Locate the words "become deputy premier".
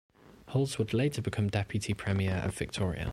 1.21-2.37